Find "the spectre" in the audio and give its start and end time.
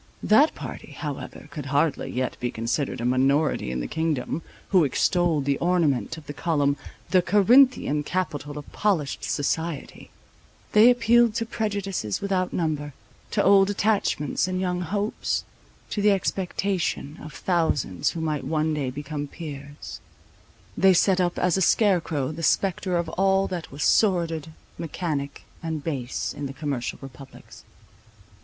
22.31-22.97